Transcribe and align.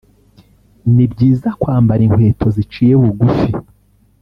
ni 0.93 1.05
byiza 1.11 1.49
kwambara 1.59 2.01
inkweto 2.07 2.45
ziciye 2.55 2.93
bugufi 3.01 3.51